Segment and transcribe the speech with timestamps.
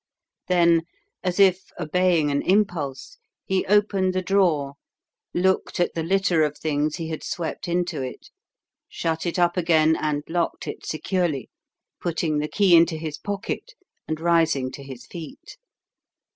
[0.47, 0.81] Then,
[1.23, 4.73] as if obeying an impulse, he opened the drawer,
[5.31, 8.31] looked at the litter of things he had swept into it,
[8.89, 11.51] shut it up again and locked it securely,
[11.99, 13.75] putting the key into his pocket
[14.07, 15.57] and rising to his feet.